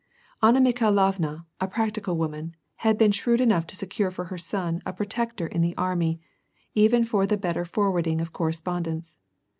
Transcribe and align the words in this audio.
Anna 0.41 0.59
Mikhailovna, 0.59 1.45
a 1.59 1.67
practical 1.67 2.17
woman, 2.17 2.55
had 2.77 2.97
been 2.97 3.11
shrewd 3.11 3.39
enough 3.39 3.67
to 3.67 3.75
secure 3.75 4.09
for 4.09 4.25
her 4.25 4.37
son 4.39 4.81
a 4.83 4.91
protector 4.93 5.45
in 5.45 5.61
the 5.61 5.77
army, 5.77 6.19
even 6.73 7.05
for 7.05 7.27
the 7.27 7.37
better 7.37 7.65
forwarding 7.65 8.19
of 8.19 8.33
correspondence. 8.33 9.19